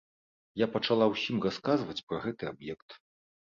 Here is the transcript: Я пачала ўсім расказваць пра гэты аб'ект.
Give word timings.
Я 0.61 0.67
пачала 0.75 1.05
ўсім 1.11 1.37
расказваць 1.47 2.01
пра 2.11 2.25
гэты 2.27 2.51
аб'ект. 2.57 3.01